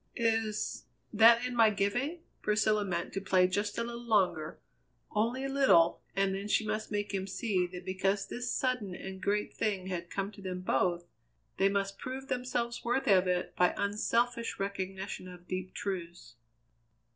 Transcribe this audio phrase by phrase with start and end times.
[0.15, 4.59] "Is that in my giving?" Priscilla meant to play just a little longer,
[5.11, 9.21] only a little, and then she must make him see that because this sudden and
[9.21, 11.05] great thing had come to them both,
[11.57, 16.33] they must prove themselves worthy of it by unselfish recognition of deep truths.